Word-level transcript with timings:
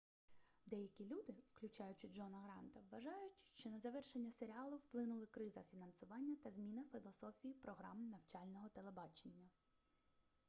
деякі 0.65 1.05
люди 1.05 1.33
включаючи 1.51 2.07
джона 2.07 2.37
гранта 2.39 2.79
вважають 2.91 3.37
що 3.53 3.69
на 3.69 3.79
завершення 3.79 4.31
серіалу 4.31 4.77
вплинули 4.77 5.25
криза 5.25 5.63
фінансування 5.71 6.35
та 6.43 6.51
зміна 6.51 6.83
філософії 6.91 7.53
програм 7.53 8.09
навчального 8.09 8.69
телебачення 8.69 9.49